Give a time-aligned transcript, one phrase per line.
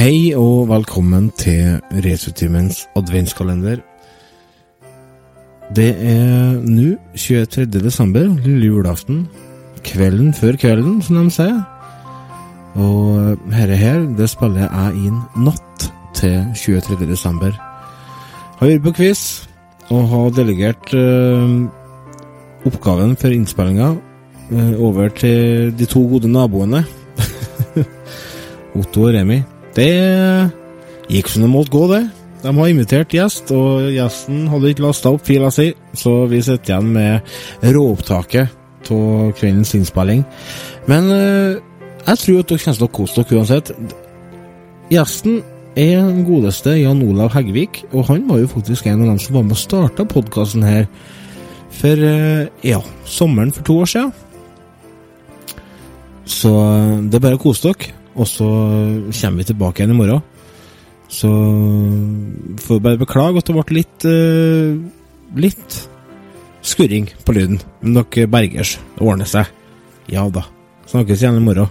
[0.00, 3.82] Hei og velkommen til Resutimens adventskalender.
[5.76, 7.66] Det er nå 23.
[7.74, 9.26] desember, lille julaften.
[9.84, 11.60] Kvelden før kvelden, som de sier.
[12.80, 17.02] Og herre her, det spiller jeg inn natt til 23.
[17.04, 17.52] desember.
[18.56, 19.44] Har vært på quiz
[19.90, 21.68] og har delegert øh,
[22.64, 23.92] oppgaven for innspillinga
[24.48, 26.86] øh, over til de to gode naboene.
[28.80, 29.42] Otto og Remi.
[29.76, 29.90] Det
[31.10, 32.02] gikk som det måtte gå, det.
[32.40, 36.72] De har invitert gjest, og gjesten hadde ikke lasta opp fila si, så vi sitter
[36.72, 38.56] igjen med råopptaket
[38.90, 40.24] av kveldens innspilling.
[40.90, 41.58] Men eh,
[42.06, 43.72] jeg tror at dere kommer til å kose dere uansett.
[44.90, 45.42] Gjesten
[45.78, 49.36] er den godeste Jan Olav Heggvik, og han var jo faktisk en av dem som
[49.36, 50.88] var med og starta podkasten her
[51.80, 54.12] for eh, ja, sommeren for to år siden.
[56.24, 58.48] Så eh, det er bare å kose dere, og så
[59.16, 60.22] kommer vi tilbake igjen i morgen.
[61.10, 61.30] Så
[62.62, 64.76] får bare beklage at det ble litt uh,
[65.40, 65.78] litt
[66.62, 67.58] skurring på lyden.
[67.80, 68.76] Men dere bergers.
[68.96, 69.50] Det ordner seg.
[70.12, 70.44] Ja da.
[70.90, 71.70] Snakkes igjen i morgen.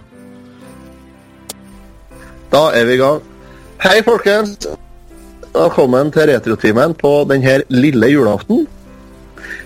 [2.49, 3.21] Da er vi i gang.
[3.83, 4.65] Hei, folkens.
[5.53, 8.65] Velkommen til Retrotimen på denne lille julaften.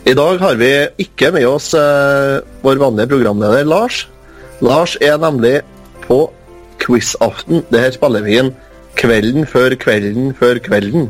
[0.03, 4.03] I dag har vi ikke med oss eh, vår vanlige programleder Lars.
[4.63, 5.61] Lars er nemlig
[6.03, 6.25] på
[6.83, 7.63] quizaften.
[7.71, 8.53] Det her spiller vi inn
[8.99, 11.09] kvelden før kvelden før kvelden.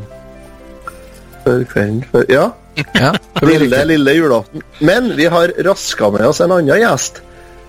[1.44, 2.50] Før kvelden før Ja.
[2.98, 3.12] Ja,
[3.46, 4.62] Lille, lille julaften.
[4.82, 7.20] Men vi har raska med oss en annen gjest.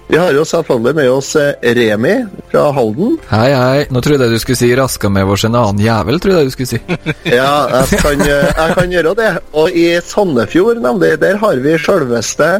[0.07, 2.13] Vi har jo selvfølgelig med oss eh, Remi
[2.51, 3.15] fra Halden.
[3.29, 3.85] Hei, hei.
[3.93, 6.53] Nå trodde jeg du skulle si 'raska med oss en annen jævel', trodde jeg du
[6.53, 6.79] skulle si.
[7.37, 9.31] Ja, jeg kan, eh, jeg kan gjøre det.
[9.53, 12.51] Og i Sandefjord, nemlig, der har vi sjølveste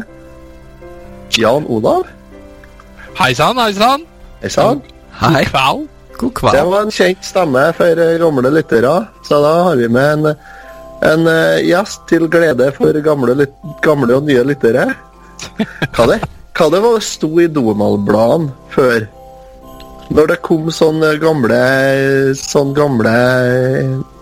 [1.38, 2.06] Jan Olav.
[3.18, 4.06] Hei sann, hei sann.
[4.42, 4.82] Hei sann.
[5.20, 5.44] Hei.
[5.48, 5.86] Kval.
[6.18, 8.94] God Det var en kjent stemme for eh, gamle lyttere,
[9.24, 10.38] så da har vi med en,
[11.04, 13.48] en eh, gjest til glede for gamle,
[13.84, 14.88] gamle og nye lyttere.
[15.92, 16.22] Hva det,
[16.56, 19.04] hva det var det sto i Donald-bladene før?
[20.16, 21.58] Når det kom sånne gamle
[22.38, 23.14] sånne gamle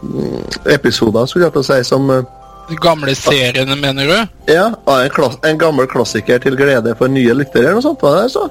[0.02, 2.26] mm, episoder, skulle jeg til å si, som eh,
[2.70, 4.36] De gamle seriene, mener du?
[4.50, 8.22] Ja, en, klass, en gammel klassiker til glede for nye lyttere, eller noe sånt, var
[8.22, 8.48] det så?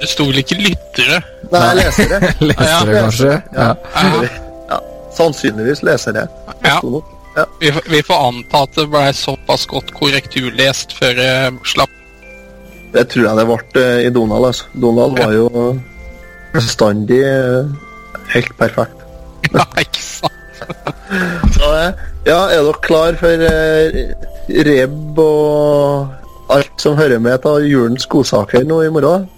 [0.00, 1.18] Det sto vel ikke lyttere?
[1.52, 2.20] Nei, lesere.
[2.40, 3.02] lesere, ja.
[3.02, 3.32] kanskje?
[3.56, 3.68] Ja.
[3.96, 4.28] Ja,
[4.70, 4.78] Ja,
[5.16, 6.26] sannsynligvis lesere.
[6.64, 6.78] ja.
[7.36, 7.44] Ja.
[7.60, 11.32] Vi, får- vi får anta at det ble såpass godt korrekturlest før det
[11.68, 11.90] slapp.
[12.94, 14.46] Det tror jeg det ble uh, i Donald.
[14.48, 14.64] Altså.
[14.80, 15.50] Donald var jo
[16.54, 17.68] bestandig uh,
[18.32, 19.02] helt perfekt.
[19.52, 20.32] Ja, ikke sant?
[21.54, 21.92] Så, eh,
[22.26, 23.44] ja, er dere klar for
[24.66, 26.08] rebb og
[26.56, 29.28] alt som hører med til julens godsaker nå i morgen?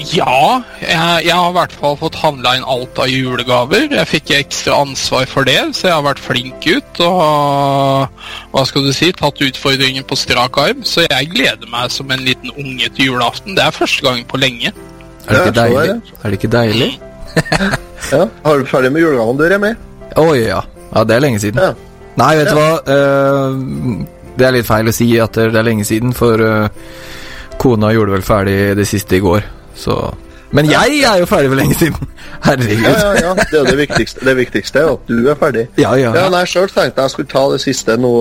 [0.00, 3.82] Ja, jeg, jeg har i hvert fall fått handla inn alt av julegaver.
[3.92, 8.22] Jeg fikk ekstra ansvar for det, så jeg har vært flink ut og
[8.54, 10.80] hva skal du si, tatt utfordringen på strak arm.
[10.88, 13.54] Så jeg gleder meg som en liten unge til julaften.
[13.58, 14.72] Det er første gang på lenge.
[15.28, 15.84] Er det ikke er deilig?
[15.92, 16.16] det.
[16.24, 16.90] Er det ikke deilig?
[18.10, 19.68] Ja, Har du ferdig med julegavene du, Remi?
[20.18, 20.62] oh, ja.
[20.90, 21.60] Ja, det er lenge siden.
[21.62, 21.74] Ja.
[22.18, 22.64] Nei, vet du Ja.
[22.64, 22.70] hva?
[22.90, 26.72] Eh, det er litt feil å si at det er lenge siden, for eh,
[27.60, 29.44] kona gjorde vel ferdig det siste i går,
[29.80, 29.96] så
[30.52, 32.08] Men jeg er jo ferdig for lenge siden!
[32.46, 32.84] Herregud.
[32.84, 33.34] Ja, ja, ja.
[33.50, 34.24] Det er det viktigste.
[34.26, 35.66] Det viktigste er at du er ferdig.
[35.78, 36.14] Ja, ja.
[36.16, 38.14] Ja, nei, Sjøl tenkte jeg skulle ta det siste nå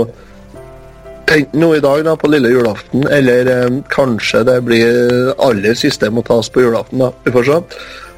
[1.29, 6.09] Enten nå i dag, da, på lille julaften, eller eh, kanskje det blir aller siste
[6.09, 7.03] må tas på julaften.
[7.03, 7.11] da.
[7.21, 7.57] Vi får se.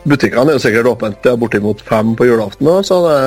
[0.02, 1.18] Butikkene er jo sikkert åpent.
[1.22, 3.18] Det er bortimot fem på julaften så det,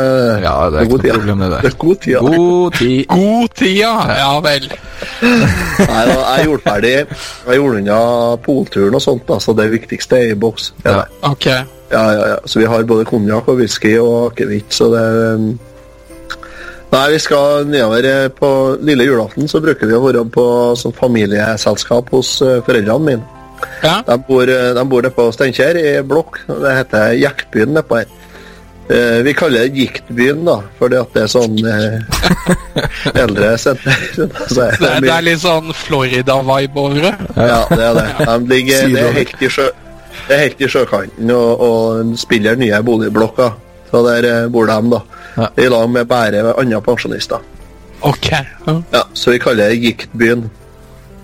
[0.43, 1.12] Ja, det er god tid.
[1.12, 1.50] problem, det.
[1.62, 2.17] Det er god tid.
[2.19, 3.05] God tid.
[3.09, 3.93] God tid, ja.
[4.19, 4.67] Ja vel.
[5.23, 8.00] Nei, da, jeg gjorde ferdig Jeg gjorde unna
[8.43, 10.73] polturen og sånt, da, så det viktigste er i boks.
[10.85, 10.97] Ja.
[10.97, 11.05] Ja.
[11.31, 11.47] Ok.
[11.47, 12.37] Ja, ja, ja.
[12.44, 15.05] Så vi har både konjakk og whisky og akevitt, så det
[15.38, 15.47] um,
[16.94, 18.49] Nei, vi skal nedover eh, på
[18.87, 20.44] lille julaften, så bruker vi å være på
[20.79, 23.33] sånn familieselskap hos eh, foreldrene mine.
[23.84, 23.96] Ja.
[24.06, 26.40] De bor, eh, de bor nede på Steinkjer i blokk.
[26.49, 28.12] Det heter Jektbyen nedpå her.
[28.84, 33.96] Eh, vi kaller det Giktbyen, da, fordi at det er sånn eh, eldre senter.
[34.49, 37.14] Så Det, er- det er litt sånn Florida-vibe over det.
[37.37, 38.08] ja, det er det.
[38.20, 39.69] De ligger, det er helt i, sjø,
[40.28, 43.56] det er helt i sjøkanten og, og spiller nye boligblokker.
[43.90, 45.00] Så der bor de, da.
[45.38, 45.49] Ja.
[45.64, 47.40] I lag med bare andre pensjonister.
[48.05, 48.28] Ok.
[48.32, 48.75] Ja.
[48.93, 50.49] Ja, Så vi kaller det Giktbyen.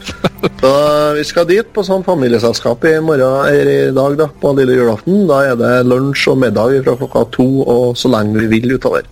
[0.61, 0.71] Så
[1.17, 5.27] vi skal dit på sånn familieselskap i morgen eller i dag, da, på lille julaften.
[5.29, 9.05] Da er det lunsj og middag fra klokka to og så lenge vi vil utover.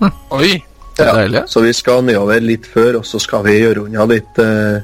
[0.38, 0.54] Oi.
[0.96, 1.42] Det er deilig.
[1.48, 4.82] Så vi skal nedover litt før, og så skal vi gjøre unna litt eh,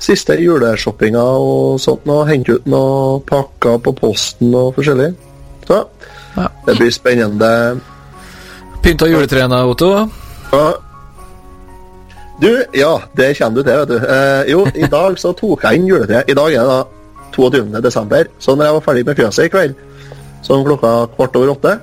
[0.00, 2.06] siste juleshoppinga og sånt.
[2.08, 5.10] Og hente ut noen pakker på posten og forskjellig.
[5.68, 5.82] Så
[6.38, 6.46] Ja.
[6.66, 7.50] det blir spennende.
[8.82, 9.90] Pynta juletrærne, Otto?
[10.54, 10.64] Ja.
[12.42, 13.98] Du, ja, det kommer du til, vet du.
[14.02, 16.26] Eh, jo, i dag så tok jeg inn juletreet.
[16.26, 16.80] I dag er det da
[17.36, 17.82] 22.
[17.84, 18.26] desember.
[18.42, 19.76] Så når jeg var ferdig med fjøset i kveld,
[20.42, 21.76] sånn klokka kvart over åtte,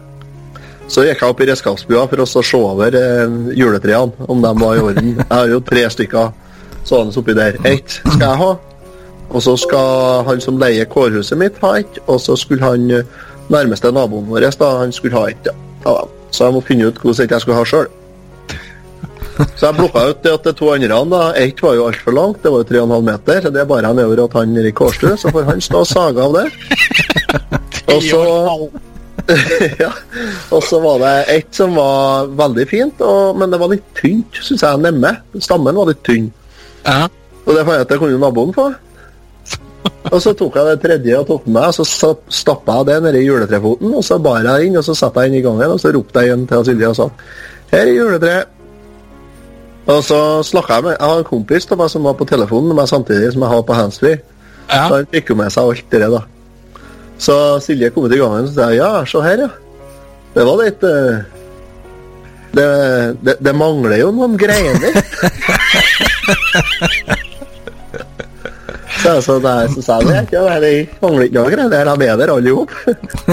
[0.92, 4.76] så gikk jeg opp i redskapsbua for å se over eh, juletrærne, om de var
[4.76, 5.14] i orden.
[5.22, 6.34] Jeg har jo tre stykker
[6.90, 7.60] sånne oppi der.
[7.70, 8.50] Ett skal jeg ha,
[9.30, 13.08] og så skal han som leier kårhuset mitt ha ett, og så skulle han eh,
[13.48, 15.48] nærmeste naboen vår da, han skulle ha ett.
[15.86, 15.96] Ja,
[16.36, 17.88] så jeg må finne ut hvordan jeg skulle ha sjøl.
[19.40, 22.42] Så jeg blokka ut det at de to andre da, ett var jo altfor langt,
[22.44, 23.42] det var jo 3,5 meter.
[23.42, 25.88] så Det er bare jeg nedover at han Erik Kårstø, så får han stå og
[25.88, 26.46] sage av det.
[27.94, 28.20] Og så
[29.84, 29.90] ja.
[30.56, 34.38] Og så var det ett som var veldig fint, og, men det var litt tynt,
[34.46, 34.82] syns jeg.
[34.82, 35.12] Nemme.
[35.42, 36.30] Stammen var litt tynn.
[36.86, 37.08] Ja.
[37.46, 38.68] Og det fant jeg at det kunne naboen få.
[40.10, 42.90] Og så tok jeg det tredje og tok med meg, og så sta- stappa jeg
[42.90, 45.76] det nedi juletrefoten, og så bar jeg inn, og så satte jeg inn i gangen,
[45.76, 47.10] og så ropte jeg igjen til Silje og sa
[47.72, 48.56] Her er juletreet.
[49.90, 52.78] Og så snakka jeg med Jeg har en kompis da, som var på telefonen med
[52.82, 54.20] meg samtidig som jeg har på handsfree.
[54.70, 56.22] Så han fikk jo med seg alt det da.
[57.20, 59.50] Så Silje kom ut i gangen og sa ja, se her, ja.
[60.36, 61.18] Det var litt uh,
[62.54, 62.66] det,
[63.26, 64.94] det, det mangler jo noen greiner.
[69.02, 71.70] så så det så sa jeg det, ja, det mangler ikke noen greiner.
[71.74, 72.70] De er der alle sammen.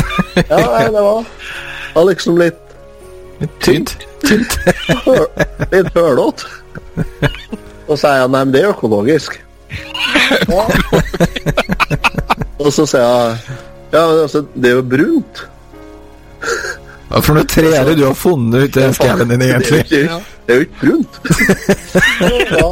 [0.51, 2.63] ja, det var, det var liksom litt
[3.61, 3.61] Tynt.
[3.61, 4.16] Tynt.
[5.73, 6.51] Litt hølete.
[7.87, 9.39] Og så sier jeg nei, men det er økologisk.
[12.59, 13.63] Og så sier jeg
[13.95, 15.43] ja, men altså, det er jo brunt.
[17.07, 19.85] Hva for noe tre er det du har funnet ut i skauen din, egentlig?
[19.87, 21.21] Det er jo ikke, er jo ikke brunt.
[22.59, 22.71] ja.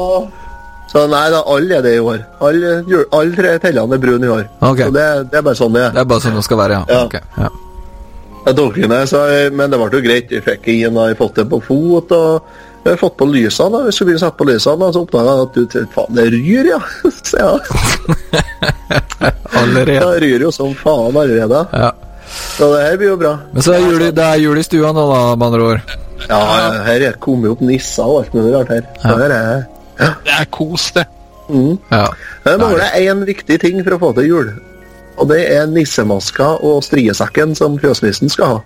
[0.95, 2.21] Så nei da, alle er det i år.
[2.45, 2.75] Alle,
[3.15, 4.45] alle tre tellene er brune i år.
[4.61, 4.91] Okay.
[4.91, 5.95] Så det, det er bare sånn det er.
[5.95, 6.99] Det er bare sånn det skal være, ja.
[6.99, 7.05] Ja.
[7.07, 7.53] Ok, ja.
[8.45, 9.25] Jeg tok inn det, så,
[9.57, 10.31] men det ble jo greit.
[10.35, 12.13] Jeg fikk inn, og jeg fått det på fot.
[12.13, 12.43] og
[12.85, 13.71] jeg har fått på lysene.
[13.79, 13.85] da.
[13.87, 16.27] Hvis du begynner å sette på lysene, Og så oppdaga jeg at du, faen, det
[16.35, 16.81] ryr, ja.
[17.25, 17.53] Så ja.
[19.57, 20.01] Allerede.
[20.01, 21.63] Det ryr jo som faen allerede.
[21.73, 21.93] Ja.
[22.59, 23.33] Så det her blir jo bra.
[23.53, 25.97] Men så er jul, det er jul i stua nå, da, med andre ord.
[26.29, 26.41] Ja,
[26.87, 28.87] her er kommet opp nisser og alt mulig rart her.
[29.03, 29.65] Så her er
[30.25, 31.05] Det er kos, det.
[31.49, 31.75] mm.
[31.93, 32.07] Ja.
[32.45, 34.53] Det mangler én viktig ting for å få til jul.
[35.19, 38.63] Og det er nissemaska og striesekken som fjøsnissen skal ha.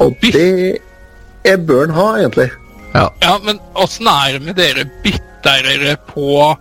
[0.00, 0.78] Og det
[1.44, 2.50] er bør han ha, egentlig.
[2.94, 3.08] ja.
[3.22, 4.86] Ja, men åssen er det med dere?
[5.40, 6.56] bitterere på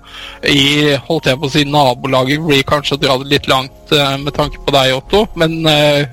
[0.48, 2.42] i holdt jeg på å si nabolaget?
[2.46, 5.25] Blir kanskje å dra det litt langt eh, med tanke på deg, Otto.
[5.36, 6.07] Men uh,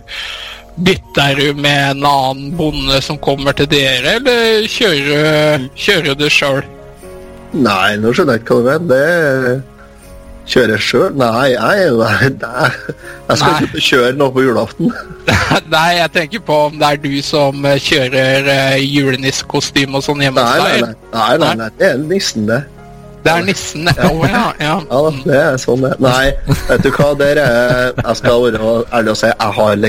[0.76, 6.62] bytter du med en annen bonde som kommer til dere, eller kjører, kjører du sjøl?
[7.56, 8.90] Nei, nå skjønner jeg ikke hva du mener.
[8.90, 9.75] Det
[10.50, 11.10] kjører sjøl?
[11.18, 12.68] Nei, nei, nei, nei,
[13.26, 13.66] jeg skal Nei.
[13.66, 14.92] ikke kjøre noe på julaften.
[15.74, 20.22] Nei, jeg tenker på om det er du som eh, kjører uh, julenissekostyme og sånn
[20.22, 20.86] hjemme hos deg?
[20.86, 21.68] nei, nei, nei, nei.
[21.80, 22.62] det er nissen, det.
[23.26, 23.88] Det er nissen?
[23.90, 23.94] det?
[24.30, 24.46] ja.
[24.62, 24.74] ja.
[24.92, 26.30] Ja, det er sånn det Nei,
[26.68, 29.80] vet du hva, der er Jeg skal være ærlig og si jeg har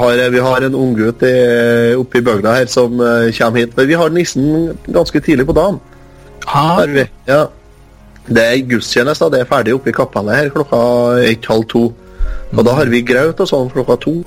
[0.00, 1.22] har, vi har en unggutt
[2.00, 3.76] oppe i bygda her som eh, kommer hit.
[3.76, 5.80] Men vi har nissen ganske tidlig på dagen.
[6.46, 7.04] Ah, Har vi.
[7.28, 7.46] Ja.
[8.28, 10.80] Det er gudstjeneste, det er ferdig oppe i kapellet her klokka
[11.24, 11.86] ett-halv to.
[12.56, 14.18] Og da har vi graut og sånn klokka to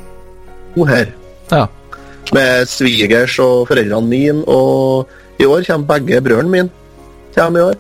[0.75, 1.13] to her.
[1.51, 1.67] ja.
[2.31, 5.09] Med svigers og foreldrene mine, og
[5.41, 6.69] i år kommer begge brødrene mine.
[7.35, 7.79] Kommer i år.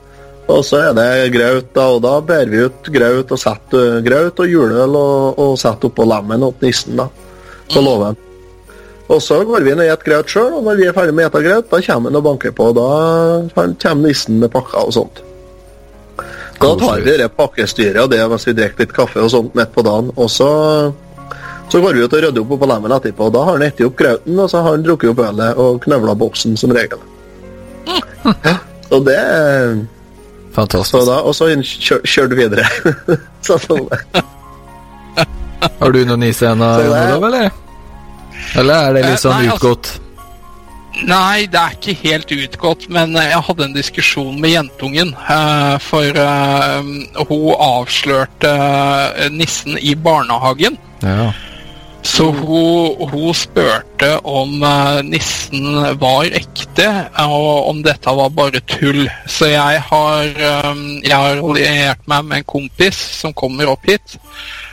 [0.51, 4.41] Og så er det graut, da, og da bærer vi ut graut og setter graut
[4.43, 7.07] og juleøl og, og setter oppå lemmen opp nissen, da.
[7.71, 8.19] På låven.
[9.11, 11.29] Og så går vi inn og spiser graut sjøl, og når vi er ferdig med
[11.29, 12.71] å spise graut, da kommer han og banker på.
[12.71, 15.23] og Da kommer nissen med pakker og sånt.
[16.61, 19.71] Da tar vi det pakkestyret og det mens vi drikker litt kaffe og sånt midt
[19.73, 20.11] på dagen.
[20.15, 20.49] Og så,
[21.71, 23.25] så går vi ut og rydder opp på lemmen etterpå.
[23.29, 25.79] og Da har han spist opp grauten, og så har han drukket opp ølet og
[25.85, 26.99] knøvla boksen som regel.
[28.45, 28.53] Ja,
[28.89, 31.05] så det så Fantastisk.
[31.07, 32.65] da, Og så kjør, kjørte du videre.
[33.47, 34.21] så sånn det.
[35.79, 37.51] Har du noen iscener, Så er- Olav, eller?
[38.59, 39.89] Eller er det Eh, litt sånn nei, altså- utgått?
[41.07, 45.13] Nei, det er ikke helt utgått, men eh, jeg hadde en diskusjon med jentungen.
[45.15, 46.89] eh, For eh,
[47.29, 48.51] hun avslørte
[49.31, 50.77] nissen i barnehagen.
[51.01, 51.31] Ja.
[52.03, 54.63] Så hun, hun spurte om
[55.05, 55.67] nissen
[56.01, 56.87] var ekte,
[57.21, 59.03] og om dette var bare tull.
[59.29, 64.17] Så jeg har, jeg har alliert meg med en kompis som kommer opp hit.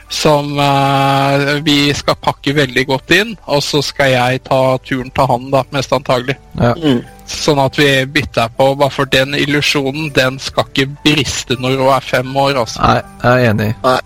[0.09, 5.29] Som uh, vi skal pakke veldig godt inn, og så skal jeg ta turen til
[5.29, 6.39] han, da, mest antagelig.
[6.57, 6.75] ja.
[6.77, 7.05] Mm.
[7.29, 11.91] Sånn at vi bytter på, bare for den illusjonen, den skal ikke briste når hun
[11.93, 12.81] er fem år, altså.
[12.81, 13.67] Nei, jeg er enig.
[13.85, 13.99] Nei.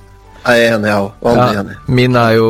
[0.42, 1.36] Jeg er enig, jeg òg.
[1.38, 1.76] Ja, enig.
[1.86, 2.48] min er jo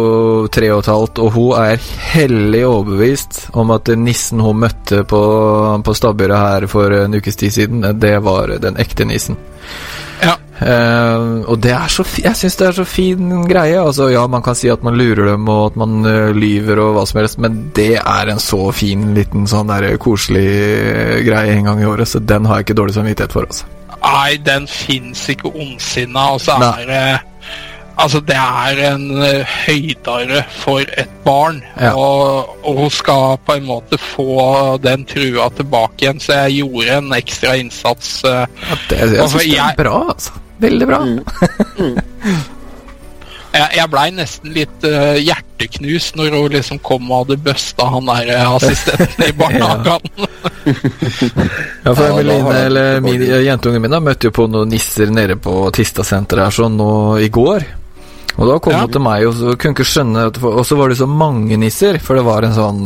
[0.49, 1.83] tre og et halvt, og hun er
[2.15, 5.21] hellig overbevist om at nissen hun møtte på,
[5.85, 9.37] på stabburet her for en ukes tid siden, det var den ekte nissen.
[10.63, 13.79] Eh, og det er så jeg syns det er så fin greie.
[13.81, 16.95] Altså, ja, man kan si at man lurer dem, og at man uh, lyver og
[16.97, 20.47] hva som helst, men det er en så fin liten sånn der koselig
[21.27, 23.69] greie en gang i året, så den har jeg ikke dårlig samvittighet for, altså.
[24.03, 27.05] Nei, den fins ikke ondsinna, og så er det
[28.03, 31.91] Altså, det er en eh, høydare for et barn, Ja.
[31.93, 36.97] og, og hun skal på en måte få den trua tilbake igjen, så jeg gjorde
[36.97, 38.25] en ekstra innsats.
[38.25, 40.33] eh, Ja, det, jeg Altså, syns det er bra, altså.
[40.63, 41.01] Veldig bra.
[43.53, 48.07] Jeg, jeg blei nesten litt uh, hjerteknust når hun liksom kom og hadde busta han
[48.09, 50.07] der eh, assistenten i barnehagen.
[51.85, 55.67] Ja, for Emeline, eller min, jentungen min, da, møtte jo på noen nisser nede på
[55.77, 56.89] Tista-senteret her sånn nå
[57.21, 57.69] i går.
[58.39, 58.87] Og da kom Ja.
[58.87, 61.59] hun til meg og så kunne ikke skjønne at- Og så var det så mange
[61.61, 62.81] nisser, for det var en sånn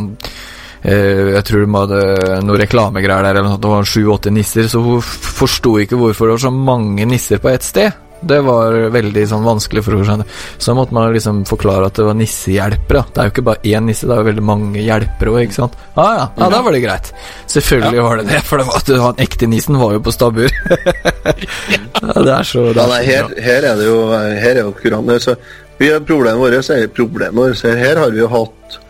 [0.87, 2.01] Jeg tror de hadde
[2.47, 3.65] noen reklamegreier der, eller noe sånt.
[3.65, 7.51] Det var sju-åtte nisser, så hun forsto ikke hvorfor det var så mange nisser på
[7.51, 8.03] ett sted.
[8.27, 10.25] Det var veldig sånn vanskelig for henne.
[10.59, 13.03] Så måtte man liksom forklare at det var nissehjelpere.
[13.13, 15.59] Det er jo ikke bare én nisse, det er jo veldig mange hjelpere òg, ikke
[15.59, 15.77] sant.
[15.95, 17.13] Ah, ja, ja, da var det greit.
[17.53, 20.49] Selvfølgelig var det det, for det var, den ekte nissen var jo på stabbur.
[22.01, 24.63] ja, det er så det Ja, er nei, her, her er det jo Her er
[24.65, 25.13] jo kurant.
[25.23, 25.37] Så
[25.77, 27.63] vi har problemet vårt er problemet vårt.
[27.85, 28.81] Her har vi jo hatt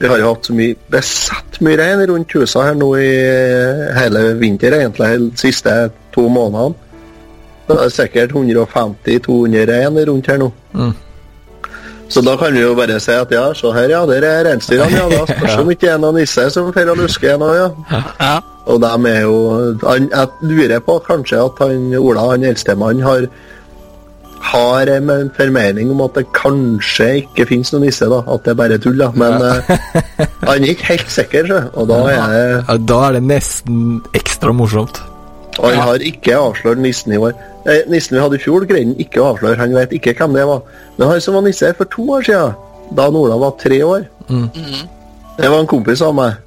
[0.00, 3.10] Vi har jo hatt så mye besatt mye rein rundt huset her nå i
[3.96, 5.74] hele vinter, egentlig, de siste
[6.14, 6.74] to månedene.
[7.68, 10.50] Det er sikkert 150-200 rein rundt her nå.
[10.74, 10.92] Mm.
[12.08, 14.98] Så da kan vi jo bare si at ja, se her, ja, der er reinsdyrene,
[14.98, 15.06] ja.
[15.08, 17.70] Da spørs om ikke det er noen nisse som fer og lusker nå, ja.
[18.20, 18.34] Ja.
[18.70, 19.38] Og de er jo
[19.82, 23.26] han, Jeg lurer på kanskje at han Ola, han eldstemann, har
[24.54, 28.20] har en formening om at det kanskje ikke finnes noen nisse, da.
[28.30, 29.10] At det er bare tull, da.
[29.18, 29.54] Men ja.
[30.48, 31.50] han er ikke helt sikker.
[31.74, 35.02] Og da er det Ja, da er det nesten ekstra morsomt.
[35.58, 37.34] Og han har ikke avslørt nissen i år.
[37.64, 39.58] Eh, nissen vi hadde i fjor, greide han ikke å avsløre.
[39.60, 40.64] Han vet ikke hvem det var.
[40.98, 42.56] Men han som var nisse her for to år siden,
[42.94, 44.08] da Ola var tre år,
[45.38, 46.40] det var en kompis av meg.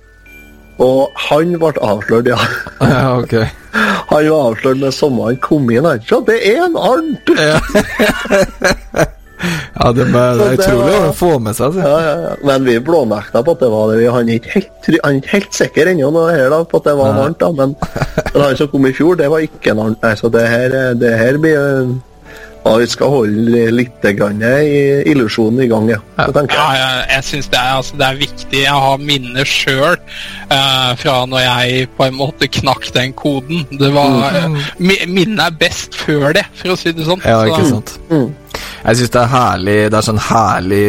[0.84, 2.38] Og han ble avslørt, ja.
[2.82, 3.34] Ja, ok.
[4.12, 6.00] Han var avslørt med samme han kom inn her.
[6.08, 7.32] Så det er en Arnt!
[9.78, 11.68] Ja, det, er- det er utrolig var- å få med seg.
[11.68, 11.82] Altså.
[11.86, 12.30] Ja, ja, ja.
[12.50, 14.08] Men vi blånekta på at det var det.
[14.10, 16.14] Han er ikke helt, han er ikke helt sikker ennå
[16.72, 17.38] på at det var en Arnt.
[17.44, 17.76] da, Men,
[18.34, 20.02] men han som kom i fjor, det var ikke en Arnt.
[20.02, 21.94] Nei, så det her, det her blir
[22.68, 24.42] ja, Vi skal holde litt grann
[25.08, 26.00] illusjonen i gang, ja.
[26.18, 26.82] Det tenker Ja, jeg.
[26.84, 28.62] jeg, jeg syns det, er- altså, det er viktig.
[28.64, 33.64] Jeg har minner sjøl eh, fra når jeg på en måte knakk den koden.
[33.72, 34.60] Det var eh,
[35.08, 37.24] Minnet er best før det, for å si det sånn.
[37.26, 37.98] Ja, ikke sant.
[38.12, 38.28] Mm.
[38.88, 40.86] Jeg syns det er herlig Det er sånn herlig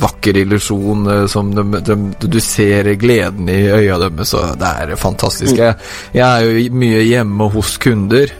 [0.00, 1.96] vakker illusjon eh, som de, de,
[2.30, 5.58] Du ser gleden i øya deres, og det er fantastisk.
[5.58, 5.76] Jeg,
[6.16, 8.32] jeg er jo mye hjemme hos kunder.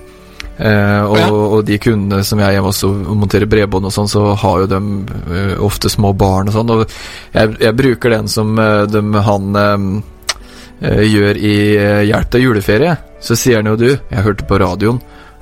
[0.59, 4.11] Eh, og, og de kundene som jeg er hjemme hos og monterer bredbånd og sånn,
[4.11, 6.75] så har jo de uh, ofte små barn og sånn.
[6.75, 6.85] Og
[7.33, 9.87] jeg, jeg bruker den som uh, de, han eh,
[10.83, 12.97] eh, gjør i eh, Hjelp deg juleferie.
[13.23, 15.01] Så sier han jo du, jeg hørte på radioen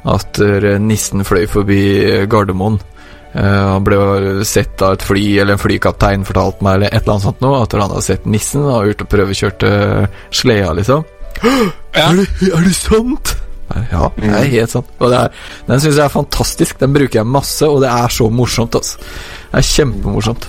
[0.08, 2.78] at eh, nissen fløy forbi eh, Gardermoen.
[3.32, 7.16] Eh, han ble sett av et fly, eller en flykaptein fortalte meg, eller et eller
[7.16, 11.04] annet sånt noe, at han hadde sett nissen og gjort og prøvekjørt uh, sleda, liksom.
[11.40, 11.52] Ja.
[12.08, 13.34] Er, det, er det sant?
[13.92, 14.88] Ja, det er helt sant.
[14.98, 16.78] Og det er, den syns jeg er fantastisk.
[16.80, 18.98] Den bruker jeg masse, og det er så morsomt, altså.
[19.50, 20.46] Det er kjempemorsomt.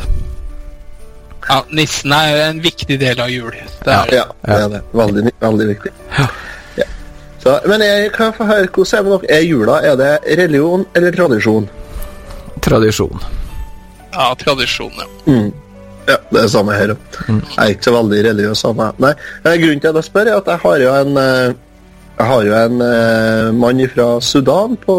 [1.50, 3.52] Ja, Nissen er en viktig del av jul.
[3.86, 4.82] Det er, Ja, det er det.
[4.94, 5.92] Veldig, veldig viktig.
[6.18, 6.28] Ja.
[7.42, 9.38] Så, men jeg kan få høre, hvordan er det med dere?
[9.40, 11.66] Er jula er det religion eller tradisjon?
[12.62, 13.24] Tradisjon.
[14.14, 15.08] ja, tradisjon, ja.
[15.26, 15.48] Mm.
[16.08, 17.18] Ja, det er samme her òg.
[17.28, 19.02] Jeg er ikke så veldig religiøs av meg.
[19.02, 19.12] Nei,
[19.46, 21.54] eh, Grunnen til at jeg spør, er at jeg har jo en eh,
[22.22, 24.96] jeg har jo en eh, mann fra Sudan på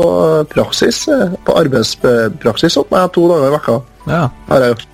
[0.50, 3.76] praksis, eh, på arbeidspraksis hos meg to dager i vekka.
[4.10, 4.24] Ja.
[4.48, 4.88] Har jeg jo.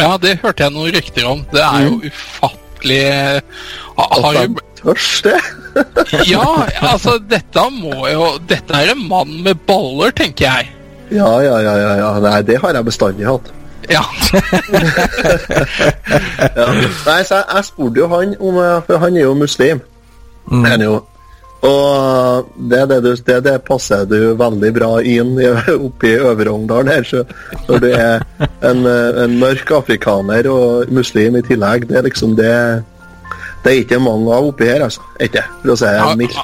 [0.00, 1.44] Ja, det hørte jeg noen rykter om.
[1.52, 3.00] Det er jo ufattelig
[3.98, 5.38] ha- har jo, Tørs det?
[6.30, 6.44] Ja,
[6.88, 10.70] altså, dette må jo Dette er en mann med baller, tenker jeg.
[11.14, 12.10] Ja, ja, ja, ja, ja.
[12.22, 13.50] Nei, det har jeg bestandig hatt.
[13.90, 14.02] Ja.
[16.56, 16.66] Ja.
[17.06, 19.80] Nei, så jeg, jeg spurte jo han om eh, For han er jo muslim.
[20.50, 20.64] Mm.
[20.66, 20.94] Er jo.
[21.62, 25.50] Og det, det, du- det, det passer du veldig bra inn i-
[25.86, 26.54] oppe i Øvre
[26.88, 27.04] her.
[27.04, 27.24] Så
[27.68, 28.22] når du er
[28.64, 32.54] en, en mørk afrikaner og muslim i tillegg, det er liksom det
[33.64, 35.02] Det er ikke mange av oppi her, altså.
[35.20, 36.38] Ikke, for å si det mildt.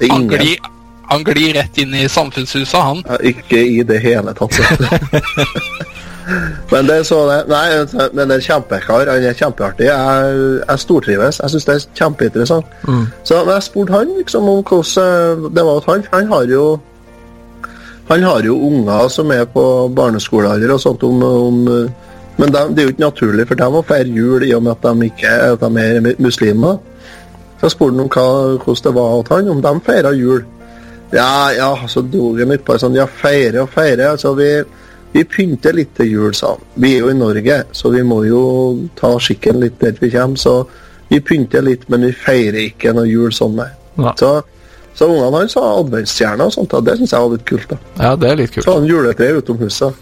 [0.00, 0.70] Det er ingen.
[1.12, 3.02] han glir rett inn i samfunnshuset, han.
[3.04, 4.56] Ja, Ikke i det hele tatt.
[6.22, 6.38] så.
[6.70, 7.66] Men det er så det Nei,
[8.12, 9.10] men det er kjempekar.
[9.10, 9.88] Han er kjempeartig.
[9.88, 10.38] Jeg,
[10.68, 11.40] jeg stortrives.
[11.42, 12.78] Jeg syns det er kjempeinteressant.
[13.24, 16.64] Så men jeg spurte han liksom om hvordan det var at han Han har jo
[18.08, 21.60] han har jo unger som er på barneskolealder og sånt om, om
[22.36, 24.72] Men de, det er jo ikke naturlig for dem å feire jul i og med
[24.72, 26.78] at de ikke at de er muslimer.
[27.60, 28.24] Så jeg spurte han om hva,
[28.64, 30.44] hvordan det var hos han, om de feira jul.
[31.12, 34.08] Ja, ja, så dro han litt på det sånn Ja, feire og feire.
[34.14, 34.48] Altså, vi,
[35.12, 36.64] vi pynter litt til jul, sa han.
[36.80, 38.42] Vi er jo i Norge, så vi må jo
[38.98, 40.40] ta skikken litt der vi kommer.
[40.40, 40.54] Så
[41.10, 43.68] vi pynter litt, men vi feirer ikke noe jul sånn, nei.
[44.00, 44.14] Nei.
[44.16, 44.30] Så,
[44.96, 47.74] så ungene hans har adventsstjerner og sånt, og det syns jeg var litt kult.
[47.74, 47.80] da.
[47.98, 48.64] Ja, det er litt kult.
[48.64, 50.00] Så har han juletre utom huset.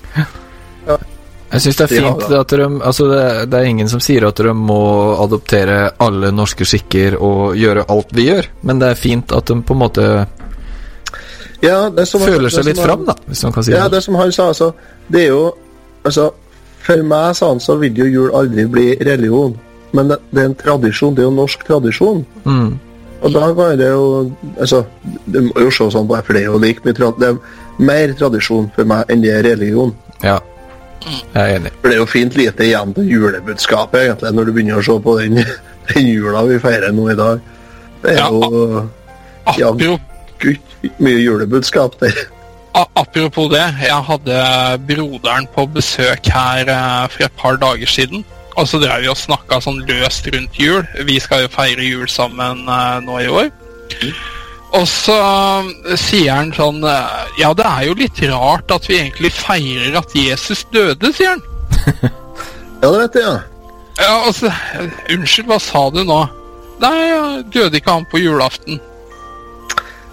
[1.51, 4.29] Jeg syns det er fint ja, at de Altså, det, det er ingen som sier
[4.29, 4.83] at de må
[5.19, 9.59] adoptere alle norske skikker og gjøre alt vi gjør, men det er fint at de
[9.67, 10.07] på en måte
[11.63, 13.93] Ja, det som- føler seg litt han- fram, da, hvis man kan si Ja, det.
[13.99, 14.73] det som han sa, altså.
[15.11, 15.55] Det er jo
[16.05, 16.31] Altså,
[16.81, 19.59] for meg, sa han, så vil jo jul aldri bli religion.
[19.93, 21.15] Men det, det er en tradisjon.
[21.15, 22.25] Det er jo norsk tradisjon.
[22.47, 22.79] Mm.
[23.23, 24.85] Og da var det jo Altså,
[25.29, 27.37] det må jo se sånn på, for det er jo like mye Det er
[27.79, 29.95] mer tradisjon for meg enn det er religion.
[30.25, 30.39] Ja.
[31.05, 31.71] Jeg er enig.
[31.83, 34.99] For det er jo fint lite igjen til julebudskapet, egentlig, når du begynner å se
[35.01, 35.45] på den,
[35.95, 37.41] den jula vi feirer nå i dag.
[38.03, 38.29] Det er Ja.
[38.31, 38.89] jo
[39.59, 39.73] ja,
[40.41, 40.61] Gud,
[40.99, 42.17] mye julebudskap der.
[42.75, 44.37] apropos det, jeg hadde
[44.89, 48.25] broderen på besøk her eh, for et par dager siden.
[48.57, 50.85] Og så drev vi og snakka sånn løst rundt jul.
[51.07, 53.51] Vi skal jo feire jul sammen eh, nå i år.
[54.79, 56.81] Og så eh, sier han sånn
[57.41, 61.47] Ja, det er jo litt rart at vi egentlig feirer at Jesus døde, sier han.
[62.81, 63.41] Ja, det vet jeg, ja.
[64.01, 64.49] Ja, altså
[65.13, 66.23] Unnskyld, hva sa du nå?
[66.81, 68.81] Nei, døde ikke han på julaften?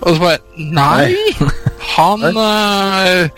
[0.01, 1.13] Og så bare Nei!
[1.97, 3.29] Han uh,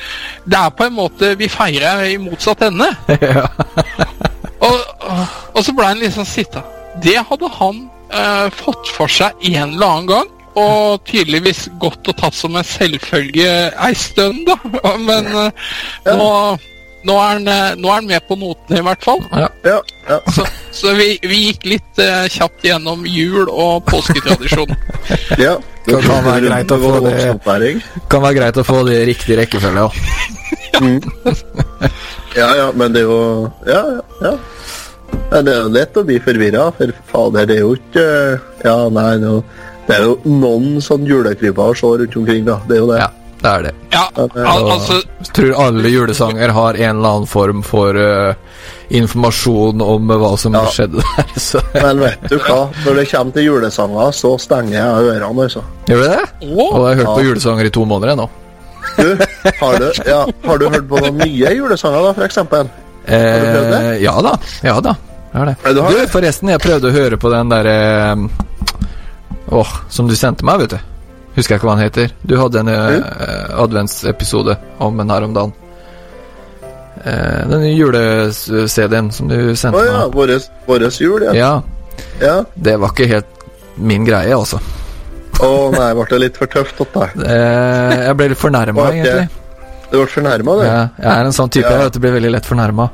[0.45, 2.89] Det er på en måte Vi feirer i motsatt ende.
[3.21, 3.45] ja.
[4.59, 4.79] Og,
[5.55, 6.63] og så ble han liksom sitta.
[7.03, 10.33] Det hadde han uh, fått for seg en eller annen gang.
[10.59, 14.57] Og tydeligvis gått og tatt som en selvfølge ei stund, da.
[15.07, 15.71] Men uh,
[16.09, 16.27] nå,
[17.07, 17.47] nå, er han,
[17.79, 19.23] nå er han med på notene, i hvert fall.
[19.39, 20.19] ja, ja.
[20.35, 24.75] Så, så vi, vi gikk litt uh, kjapt gjennom jul og påsketradisjon.
[25.39, 25.55] ja.
[25.89, 27.39] Kan- kan være greit å få det-
[28.09, 29.89] Kan være greit å få det i riktig rekkefølge, ja.
[32.35, 34.01] Ja, ja, men det er jo Ja, ja.
[34.29, 34.33] ja.
[35.41, 38.05] Det er jo lett å bli forvirra, for fader, det er jo ikke
[38.65, 39.43] Ja, nei, det er jo,
[39.87, 42.59] det er jo noen sånn julekryper å se rundt omkring, da.
[42.69, 42.99] Det er jo det.
[43.01, 43.71] Ja, det er det.
[43.93, 48.33] Ja, al altså Jeg tror alle julesanger har en eller annen form for uh,
[48.89, 50.65] informasjon om hva som Ja.
[50.67, 51.31] skjedde der.
[51.49, 51.61] Så.
[51.77, 55.63] Men vet du hva, når det kommer til julesanger, så stenger jeg ørene, altså.
[55.87, 56.21] Gjør du det?
[56.49, 58.29] Å, Og jeg har hørt på julesanger i to måneder ennå.
[58.99, 59.09] Du,
[59.59, 62.69] har du, ja, har du hørt på noen nye julesanger, da, for eksempel?
[63.09, 63.79] du prøvd det?
[63.79, 64.35] Eh, ja da.
[64.65, 64.95] Ja da.
[65.29, 65.55] Jeg har det.
[65.75, 67.75] Du har Du, forresten, jeg prøvde å høre på den derre
[69.49, 70.79] Åh, som du sendte meg, vet du.
[71.35, 72.13] Husker jeg ikke hva han heter.
[72.25, 75.53] Du hadde en eh, adventsepisode om den her om dagen.
[77.03, 80.15] Eh, den jule-CD-en som du Å sendte ja, meg.
[80.17, 81.33] våres, våres jul, ja.
[81.37, 81.51] Ja,
[82.19, 82.35] ja.
[82.55, 83.45] det var ikke helt
[83.79, 84.59] min greie, altså.
[85.39, 87.21] Å nei, ble det litt for tøft til deg?
[87.23, 89.29] Eh, jeg ble litt fornærma, egentlig.
[89.89, 90.65] Du ble fornærma, du?
[90.67, 91.77] Ja, jeg er en sånn type Ja.
[91.77, 92.89] jeg vet det blir veldig lett fornærma.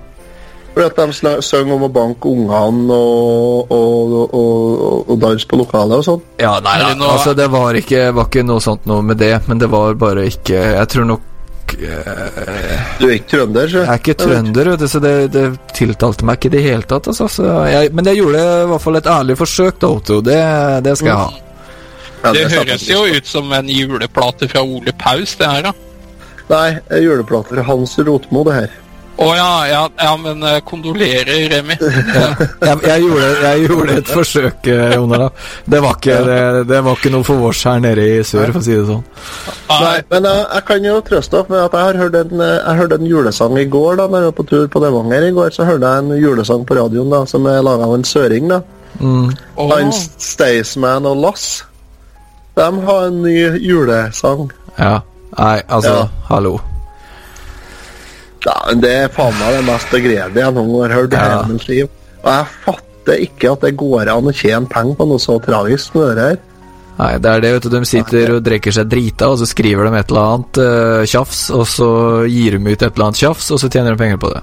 [0.75, 5.59] Fordi at de sang om å banke ungene og, og, og, og, og danse på
[5.61, 6.25] lokalet og sånn.
[6.43, 9.31] Ja, nei, nei, det altså det var ikke, var ikke noe sånt noe med det,
[9.47, 13.85] men det var bare ikke Jeg tror nok eh, Du er ikke trønder, så?
[13.85, 15.45] Jeg er ikke trønder, vet du, så det, det
[15.79, 17.07] tiltalte meg ikke i det hele tatt.
[17.13, 20.21] Altså, så jeg, men jeg gjorde i hvert fall et ærlig forsøk, da, Otto.
[20.27, 20.39] Det,
[20.83, 21.33] det skal jeg ha.
[22.25, 25.75] Ja, det det høres jo ut som en juleplate fra Ole Paus, det her, da.
[26.51, 28.81] Nei, det er juleplate Hans Rotmo, det her.
[29.15, 31.75] Å ja, ja, ja, men eh, kondolerer, Remi.
[32.65, 35.21] Jeg, jeg, gjorde, jeg gjorde et forsøk, eh, Jonar.
[35.23, 35.29] da.
[35.71, 38.59] Det var, ikke, det, det var ikke noe for vårs her nede i sør, for
[38.59, 39.05] å si det sånn.
[39.69, 42.53] Nei, men jeg, jeg kan jo trøste dere med at jeg har hørt en, eh,
[42.57, 43.95] jeg hørte en julesang i går.
[44.01, 46.67] da, når jeg var på tur på Devanger i går, så hørte jeg en julesang
[46.67, 48.51] på radioen da, som er laga av en søring.
[48.51, 48.61] da.
[48.99, 49.31] Mm.
[49.55, 51.49] Å, Han Staysman og Lass.
[52.59, 54.49] De har en ny julesang.
[54.79, 54.97] Ja.
[55.39, 56.07] Nei, altså, Ja.
[56.29, 56.57] hallo.
[58.45, 61.15] Ja, men Det er faen meg det mest begredelige jeg noen gang har hørt i
[61.17, 61.29] Ja.
[61.29, 61.87] hele mitt liv.
[62.23, 65.91] Og jeg fatter ikke at det går an å tjene penger på noe så tragisk
[65.93, 66.37] som det her.
[66.95, 67.69] Nei, det er det, vet du.
[67.73, 71.49] De sitter og drikker seg drita, og så skriver de et eller annet uh, tjafs,
[71.51, 71.89] og så
[72.31, 74.41] gir de ut et eller annet tjafs, og så tjener de penger på det.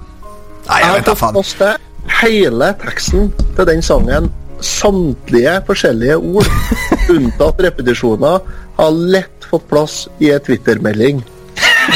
[0.69, 1.79] Nei, jeg vet da faen.
[2.21, 4.29] hele teksten til den sangen.
[4.63, 6.47] Samtlige forskjellige ord,
[7.15, 8.39] unntatt repetisjoner,
[8.77, 11.23] har lett fått plass i en Twitter-melding.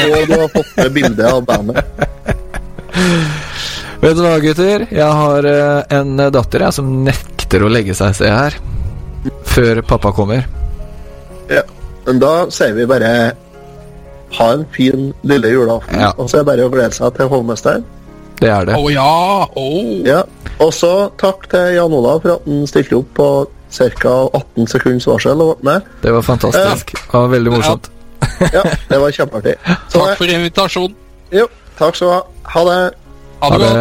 [0.08, 1.86] Og du har fått med bilde av bandet.
[4.02, 4.86] Vet du hva, gutter?
[4.94, 8.58] Jeg har eh, en datter jeg som nekter å legge seg, se her.
[9.50, 10.46] Før pappa kommer.
[11.52, 11.64] Ja.
[12.08, 13.12] Men da sier vi bare
[14.38, 16.00] ha en fin lille julaften.
[16.00, 16.14] Ja.
[16.18, 17.86] Og så er det bare å glede seg til hovmesteren.
[18.38, 18.78] Det er det.
[18.78, 19.12] Å ja!
[19.58, 19.94] Oh.
[20.06, 20.22] Ja.
[20.62, 23.30] Og så takk til Jan Olav for at han stilte opp på
[23.74, 24.16] ca.
[24.38, 25.94] 18 sekunds varsel og ble med.
[26.04, 26.94] Det var fantastisk.
[26.94, 27.90] Det var veldig morsomt.
[27.90, 27.97] Ja,
[28.90, 29.56] det var kjempeartig.
[29.94, 30.96] Takk for invitasjonen.
[31.34, 31.48] jo,
[31.80, 32.22] takk skal du ha.
[32.54, 32.78] Ha det.
[33.42, 33.74] Ha det.